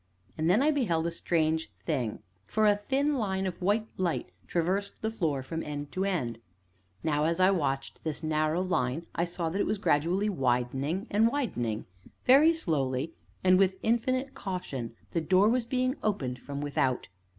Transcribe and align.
And 0.35 0.49
then 0.49 0.63
I 0.63 0.71
beheld 0.71 1.05
a 1.05 1.11
strange 1.11 1.71
thing, 1.85 2.23
for 2.47 2.65
a 2.65 2.75
thin 2.75 3.19
line 3.19 3.45
of 3.45 3.61
white 3.61 3.87
light 3.97 4.31
traversed 4.47 4.99
the 5.03 5.11
floor 5.11 5.43
from 5.43 5.61
end 5.61 5.91
to 5.91 6.05
end. 6.05 6.39
Now, 7.03 7.25
as 7.25 7.39
I 7.39 7.51
watched 7.51 8.03
this 8.03 8.23
narrow 8.23 8.63
line, 8.63 9.05
I 9.13 9.25
saw 9.25 9.49
that 9.49 9.61
it 9.61 9.67
was 9.67 9.77
gradually 9.77 10.27
widening 10.27 11.05
and 11.11 11.27
widening; 11.31 11.85
very 12.25 12.51
slowly, 12.51 13.13
and 13.43 13.59
with 13.59 13.77
infinite 13.83 14.33
caution, 14.33 14.95
the 15.11 15.21
door 15.21 15.47
was 15.47 15.65
being 15.65 15.93
opened 16.01 16.39
from 16.39 16.61
without. 16.61 17.09